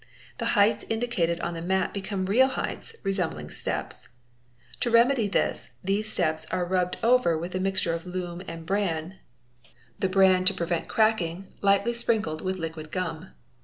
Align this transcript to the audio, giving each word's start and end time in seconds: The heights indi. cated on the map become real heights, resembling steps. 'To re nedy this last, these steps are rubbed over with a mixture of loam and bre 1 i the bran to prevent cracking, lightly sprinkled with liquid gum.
The 0.39 0.57
heights 0.57 0.83
indi. 0.89 1.05
cated 1.07 1.39
on 1.43 1.53
the 1.53 1.61
map 1.61 1.93
become 1.93 2.25
real 2.25 2.47
heights, 2.47 2.95
resembling 3.03 3.51
steps. 3.51 4.09
'To 4.79 4.89
re 4.89 5.03
nedy 5.03 5.31
this 5.31 5.33
last, 5.35 5.73
these 5.83 6.09
steps 6.11 6.47
are 6.49 6.65
rubbed 6.65 6.97
over 7.03 7.37
with 7.37 7.53
a 7.53 7.59
mixture 7.59 7.93
of 7.93 8.07
loam 8.07 8.41
and 8.47 8.65
bre 8.65 8.77
1 8.79 8.87
i 8.87 9.19
the 9.99 10.09
bran 10.09 10.43
to 10.45 10.55
prevent 10.55 10.87
cracking, 10.87 11.53
lightly 11.61 11.93
sprinkled 11.93 12.41
with 12.41 12.57
liquid 12.57 12.91
gum. 12.91 13.29